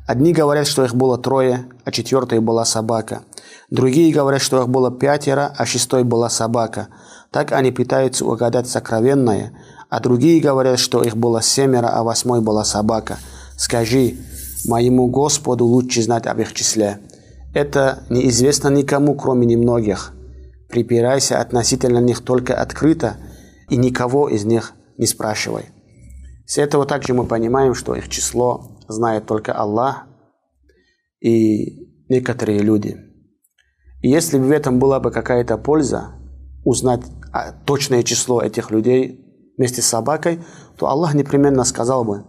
[0.07, 3.23] Одни говорят, что их было трое, а четвертой была собака.
[3.69, 6.87] Другие говорят, что их было пятеро, а шестой была собака.
[7.29, 9.51] Так они пытаются угадать сокровенное,
[9.89, 13.17] а другие говорят, что их было семеро, а восьмой была собака.
[13.57, 14.15] Скажи,
[14.65, 16.99] моему Господу лучше знать об их числе.
[17.53, 20.13] Это неизвестно никому, кроме немногих.
[20.69, 23.17] Припирайся относительно них только открыто
[23.69, 25.65] и никого из них не спрашивай.
[26.45, 30.07] С этого также мы понимаем, что их число знает только Аллах
[31.19, 32.97] и некоторые люди.
[34.01, 36.13] И если бы в этом была бы какая-то польза,
[36.63, 39.23] узнать а, точное число этих людей,
[39.57, 40.39] вместе с собакой,
[40.77, 42.25] то Аллах непременно сказал бы,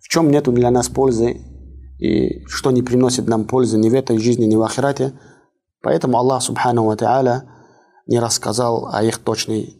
[0.00, 1.40] в чем нету для нас пользы
[1.98, 5.18] и что не приносит нам пользы ни в этой жизни, ни в ахирате.
[5.82, 7.42] Поэтому Аллах Субхану Та'аля
[8.06, 9.76] не рассказал о их, точной,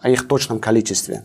[0.00, 1.24] о их точном количестве.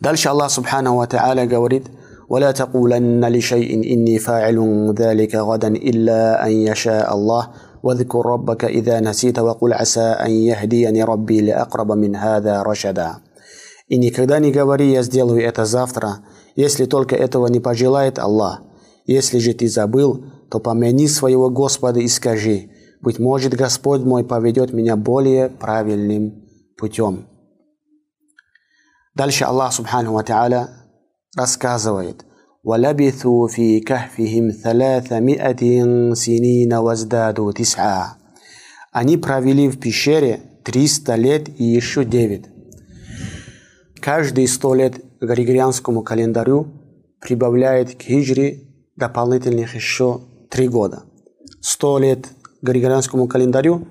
[0.00, 1.86] Дальше Аллах Субхану Ва Та'аля говорит,
[2.32, 4.58] ولا تقولن لشيء إني فاعل
[4.98, 7.48] ذلك غدا إلا أن يشاء الله
[7.82, 13.10] واذكر ربك إذا نسيت وقل عسى أن يهديني ربي لأقرب من هذا رشدا.
[13.88, 16.20] И никогда не говори, я сделаю это завтра,
[16.56, 18.62] если только этого не пожелает Аллах.
[19.04, 22.70] Если же ты забыл, то помяни своего Господа и скажи,
[23.02, 26.46] быть может, Господь мой поведет меня более правильным
[26.78, 27.26] путем.
[29.16, 30.68] Дальше Аллах Субхану Ва Та'аля
[31.36, 32.24] рассказывает,
[32.64, 38.18] ولبثوا في كهفهم ثلاثمائة سنين وازدادوا تسعة.
[38.92, 42.44] Они провели в пещере 300 лет и еще 9.
[44.00, 46.66] Каждые 100 лет к григорианскому календарю
[47.20, 48.60] прибавляет к хиджре
[48.96, 50.20] дополнительных еще
[50.50, 51.04] 3 года.
[51.60, 53.88] 100 лет к григорианскому календарю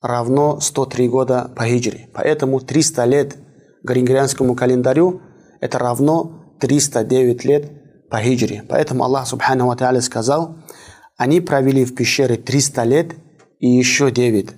[0.00, 2.08] равно 103 года по хиджре.
[2.14, 3.38] Поэтому 300 лет к
[3.82, 5.20] григорианскому календарю
[5.60, 7.70] это равно 309 лет
[8.10, 8.64] по хиджре.
[8.68, 10.56] Поэтому Аллах Субхану Ва Та'аля сказал,
[11.16, 13.14] они провели в пещере 300 лет
[13.58, 14.50] и еще 9.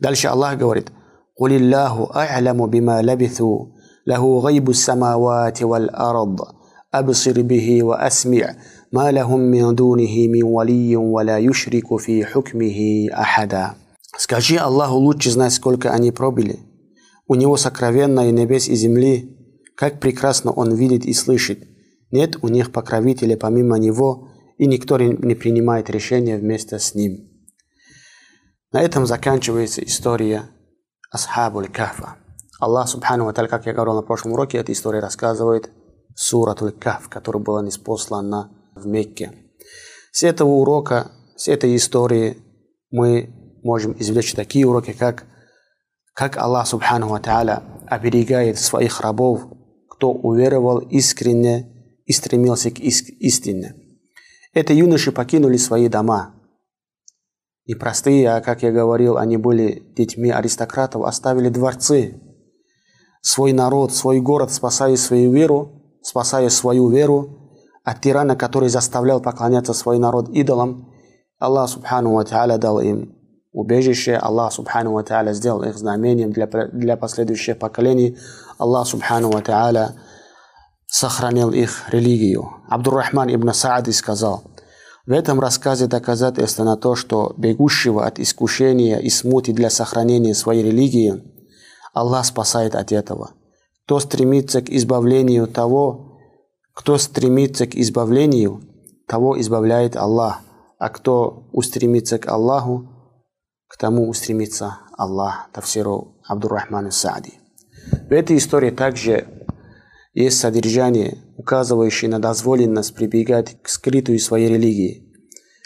[0.00, 0.88] Дальше Аллах говорит,
[1.36, 3.74] قُلِ اللَّهُ أَعْلَمُ بِمَا لَبِثُوا
[4.06, 6.38] Лаху гайбу самавати валь арад.
[6.92, 8.44] Абсир бихи ва асми'
[8.94, 13.74] ما لهم من دونه من ولي ولا يشرك في حكمه أحدا
[14.16, 16.60] Скажи Аллаху лучше знать, сколько они пробили.
[17.29, 19.37] у него сокровенное небес и земли,
[19.75, 21.63] как прекрасно он видит и слышит.
[22.09, 27.29] Нет у них покровителя помимо него, и никто не принимает решения вместе с ним.
[28.71, 30.49] На этом заканчивается история
[31.11, 32.15] Асхабуль Кафа.
[32.59, 35.69] Аллах Субхану Ва как я говорил на прошлом уроке, эта история рассказывает
[36.15, 39.33] Суратуль Каф, который был неспослан в Мекке.
[40.11, 42.37] С этого урока, с этой истории
[42.89, 43.29] мы
[43.61, 45.25] можем извлечь такие уроки, как
[46.19, 49.39] как Аллах Субхану Ва оберегает своих рабов,
[49.89, 53.75] кто уверовал искренне и стремился к истине.
[54.53, 56.35] Это юноши покинули свои дома.
[57.63, 62.19] И простые, а как я говорил, они были детьми аристократов, оставили дворцы,
[63.21, 69.73] свой народ, свой город, спасая свою веру, спасая свою веру от тирана, который заставлял поклоняться
[69.73, 70.93] свой народ идолам.
[71.37, 73.18] Аллах Субхану Ва дал им
[73.51, 74.15] убежище.
[74.15, 78.17] Аллах Субхану Ва сделал их знамением для, для последующих поколений.
[78.57, 79.95] Аллах Субхану Ва
[80.87, 82.49] сохранил их религию.
[82.67, 84.43] Абдуррахман ибн Саади сказал,
[85.05, 90.63] в этом рассказе доказательство на то, что бегущего от искушения и смуты для сохранения своей
[90.63, 91.23] религии
[91.93, 93.31] Аллах спасает от этого.
[93.85, 96.19] Кто стремится к избавлению того,
[96.75, 98.61] кто стремится к избавлению,
[99.07, 100.41] того избавляет Аллах,
[100.77, 102.98] а кто устремится к Аллаху,
[103.69, 105.47] к тому устремится Аллах.
[105.53, 107.39] Тавсиру Абдуррахман Саади.
[108.09, 109.27] В этой истории также
[110.13, 115.13] есть содержание, указывающее на дозволенность прибегать к скрытую своей религии,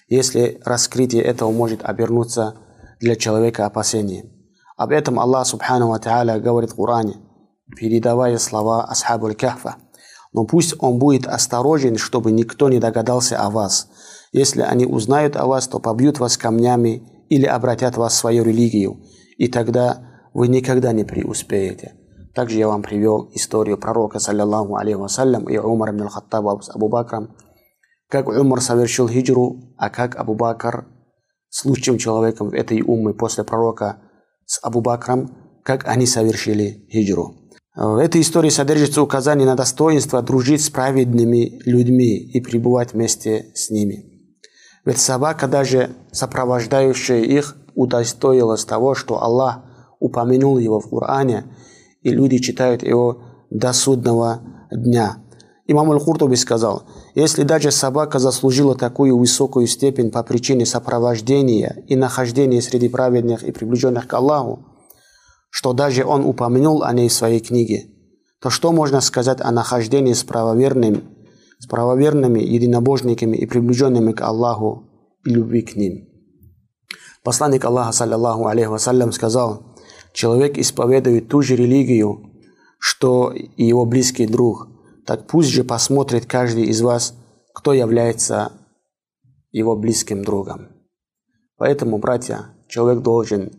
[0.10, 2.56] если раскрытие этого может обернуться
[3.00, 4.32] для человека опасением.
[4.76, 7.16] Об этом Аллах Субхану Ва Та'аля говорит в Коране,
[7.76, 9.78] передавая слова Асхабуль Кахфа.
[10.34, 13.88] Но пусть он будет осторожен, чтобы никто не догадался о вас.
[14.32, 17.04] Если они узнают о вас, то побьют вас камнями
[17.34, 18.98] или обратят вас в свою религию,
[19.38, 21.94] и тогда вы никогда не преуспеете.
[22.36, 26.90] Также я вам привел историю пророка, саллиллаху алейхи вассалям, и Умар ибн Хаттаба с Абу
[26.90, 27.36] Бакром,
[28.10, 30.86] как Умар совершил хиджру, а как Абу Бакр
[31.50, 33.98] с лучшим человеком этой уммы после пророка
[34.46, 35.30] с Абу Бакром,
[35.64, 37.36] как они совершили хиджру.
[37.76, 43.72] В этой истории содержится указание на достоинство дружить с праведными людьми и пребывать вместе с
[43.72, 44.13] ними.
[44.86, 49.62] Ведь собака, даже сопровождающая их, удостоилась того, что Аллах
[50.00, 51.46] упомянул его в Коране–
[52.04, 55.18] и люди читают его до судного дня.
[55.66, 56.84] Имам Аль-Хуртуби сказал,
[57.16, 63.52] если даже собака заслужила такую высокую степень по причине сопровождения и нахождения среди праведных и
[63.52, 64.66] приближенных к Аллаху,
[65.50, 67.86] что даже он упомянул о ней в своей книге,
[68.42, 71.02] то что можно сказать о нахождении с правоверными,
[71.64, 74.84] с правоверными единобожниками и приближенными к Аллаху
[75.26, 76.10] и любви к ним?
[77.24, 79.66] Посланник Аллаха, саллиллаху алейхи вассалям, сказал–
[80.14, 82.32] человек исповедует ту же религию,
[82.80, 84.68] что и его близкий друг,
[85.06, 87.16] так пусть же посмотрит каждый из вас,
[87.54, 88.54] кто является
[89.52, 90.70] его близким другом.
[91.58, 93.52] Поэтому, братья, человек должен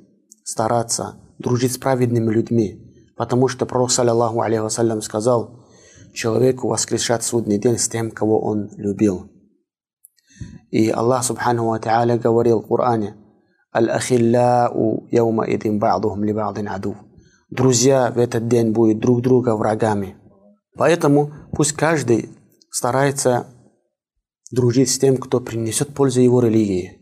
[0.45, 5.64] стараться дружить с праведными людьми, потому что Пророк, саллиллаху алейхи вассалям, сказал,
[6.15, 9.31] человеку воскрешат судный день с тем, кого он любил.
[10.71, 13.17] И Аллах, субхану ва говорил в Коране–
[13.77, 16.95] Аль-ахилляу яума идин ба'духум ли ба'дин аду.
[17.51, 20.17] Друзья в этот день будут друг друга врагами.
[20.77, 22.31] Поэтому пусть каждый
[22.71, 23.47] старается
[24.53, 27.01] дружить с тем, кто принесет пользу его религии.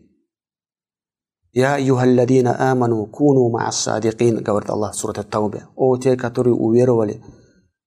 [1.51, 5.67] Я юхалладина аману куну ма'ассадикин, говорит Аллах в сурат Ат-Таубе.
[5.75, 7.23] О, те, которые уверовали,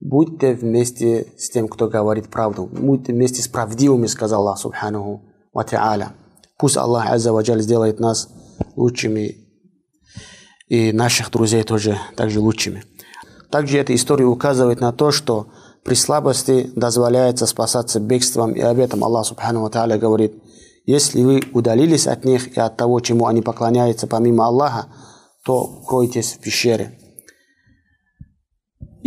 [0.00, 2.66] будьте вместе с тем, кто говорит правду.
[2.66, 5.22] Будьте вместе с правдивыми, сказал Аллах, субханаху
[5.52, 5.64] ва.
[6.58, 8.28] Пусть Аллах, азza ва сделает нас
[8.76, 9.36] лучшими,
[10.68, 12.84] и наших друзей тоже также лучшими.
[13.50, 15.48] Также эта история указывает на то, что
[15.84, 20.34] при слабости дозволяется спасаться бегством, и об этом Аллах Субхану Ва говорит,
[20.84, 24.86] если вы удалились от них и от того, чему они поклоняются помимо Аллаха,
[25.44, 26.98] то кройтесь в пещере.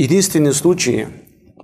[0.02, 1.08] Единственный случай,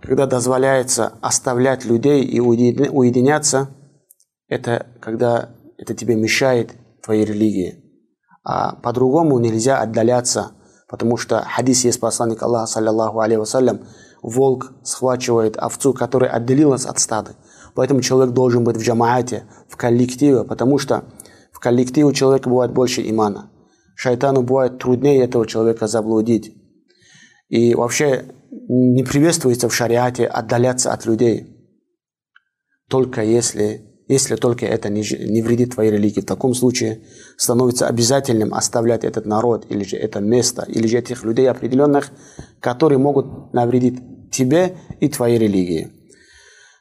[0.01, 3.69] когда дозволяется оставлять людей и уединяться,
[4.49, 7.81] это когда это тебе мешает твоей религии.
[8.43, 10.51] А по-другому нельзя отдаляться,
[10.89, 13.85] потому что хадис есть посланник Аллаха, саллиллаху вассалям,
[14.21, 17.37] волк схвачивает овцу, которая отделилась от стада.
[17.73, 21.05] Поэтому человек должен быть в джамаате, в коллективе, потому что
[21.53, 23.49] в коллективе у человека бывает больше имана.
[23.95, 26.54] Шайтану бывает труднее этого человека заблудить.
[27.47, 28.25] И вообще
[28.67, 31.47] не приветствуется в шариате отдаляться от людей.
[32.89, 36.21] Только если, если только это не, не вредит твоей религии.
[36.21, 37.03] В таком случае
[37.37, 42.11] становится обязательным оставлять этот народ, или же это место, или же этих людей определенных,
[42.59, 45.91] которые могут навредить тебе и твоей религии.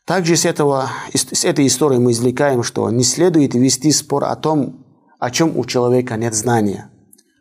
[0.06, 4.84] Также с, этого, с этой истории мы извлекаем, что не следует вести спор о том,
[5.18, 6.90] о чем у человека нет знания.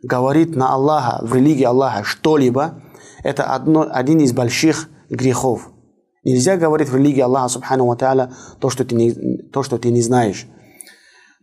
[0.02, 2.82] Говорит на Аллаха, в религии Аллаха что-либо,
[3.24, 5.70] это одно, один из больших грехов.
[6.22, 7.96] Нельзя говорить в религии Аллаха, субхану ва
[8.60, 9.12] то, что ты не,
[9.52, 10.46] то, что ты не знаешь.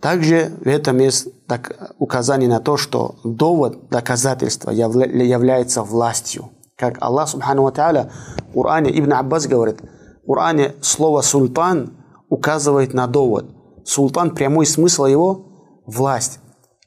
[0.02, 6.50] Также в этом есть так, указание на то, что довод, доказательство явля, является властью.
[6.78, 9.82] Как Аллах, субхану ва в Коране, Ибн Аббас говорит,
[10.24, 11.98] в Коране слово «султан»
[12.30, 13.46] указывает на довод.
[13.86, 16.40] Султан, прямой смысл его– власть.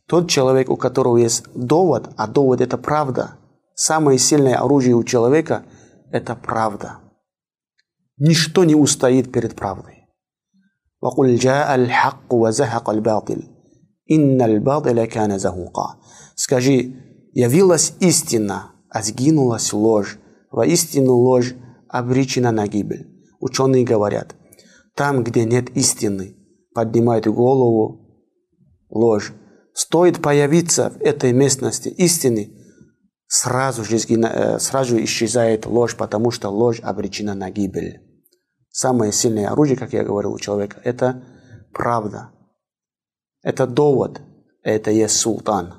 [0.07, 3.39] Тот человек, у которого есть довод, а довод– это правда.
[3.76, 7.00] Самое сильное оружие у человека – это правда.
[8.18, 10.00] Ничто не устоит перед правдой.
[11.02, 13.44] وقل جاء الحق وزهق الباطل
[14.12, 16.00] إن الباطل كان زهوقا
[16.36, 16.94] Скажи,
[17.34, 20.18] явилась истина, а сгинулась ложь.
[20.52, 21.54] Воистину ложь
[21.90, 23.08] обречена на гибель.
[23.42, 24.36] Ученые говорят,
[24.96, 26.38] там, где нет истины,
[26.74, 28.26] поднимает голову
[28.90, 29.34] ложь.
[29.74, 32.54] Стоит появиться в этой местности истины,
[33.35, 38.01] сразу же, э, сразу исчезает ложь, потому что ложь обречена на гибель.
[38.71, 41.25] Самое сильное оружие, как я говорил у человека, это
[41.73, 42.31] правда.
[43.43, 44.21] Это довод,
[44.63, 45.75] это есть султан.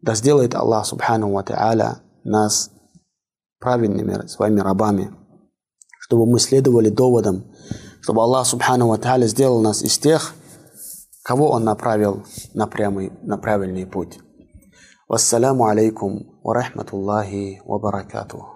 [0.00, 2.70] Да сделает Аллах Субхану Ва нас
[3.58, 5.14] правильными своими рабами,
[6.00, 7.44] чтобы мы следовали доводам,
[8.00, 10.32] чтобы Аллах Субхану Ва сделал нас из тех,
[11.22, 14.18] кого Он направил на, прямый, на правильный путь.
[15.06, 18.53] Вассаламу алейкум ва рахматуллахи ва баракатуху.